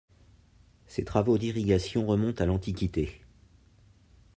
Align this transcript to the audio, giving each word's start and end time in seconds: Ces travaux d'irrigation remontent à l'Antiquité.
Ces 0.87 1.05
travaux 1.05 1.37
d'irrigation 1.37 2.07
remontent 2.07 2.41
à 2.43 2.47
l'Antiquité. 2.47 3.21